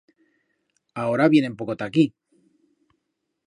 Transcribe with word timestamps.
Aora 1.03 1.29
vienen 1.35 1.57
poco 1.61 1.77
ta 1.77 1.85
aquí. 1.91 2.05